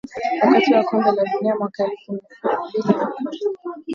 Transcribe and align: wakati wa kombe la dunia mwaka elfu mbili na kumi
wakati 0.41 0.73
wa 0.73 0.83
kombe 0.83 1.11
la 1.11 1.23
dunia 1.33 1.55
mwaka 1.55 1.83
elfu 1.85 2.11
mbili 2.13 2.97
na 2.97 3.07
kumi 3.07 3.35